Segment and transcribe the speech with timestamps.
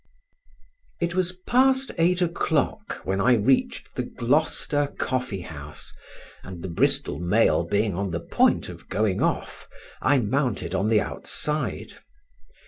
[0.99, 5.93] It was past eight o'clock when I reached the Gloucester Coffee house,
[6.41, 9.69] and the Bristol mail being on the point of going off,
[10.01, 11.91] I mounted on the outside.